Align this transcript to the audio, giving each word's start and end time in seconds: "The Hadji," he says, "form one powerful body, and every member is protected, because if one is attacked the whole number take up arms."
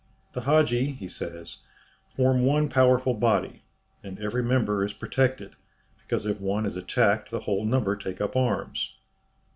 "The 0.33 0.41
Hadji," 0.41 0.93
he 0.93 1.07
says, 1.07 1.57
"form 2.15 2.43
one 2.43 2.69
powerful 2.69 3.13
body, 3.13 3.61
and 4.03 4.17
every 4.19 4.41
member 4.41 4.83
is 4.83 4.93
protected, 4.93 5.51
because 5.99 6.25
if 6.25 6.41
one 6.41 6.65
is 6.65 6.75
attacked 6.75 7.29
the 7.29 7.41
whole 7.41 7.65
number 7.65 7.95
take 7.95 8.19
up 8.19 8.35
arms." 8.35 8.95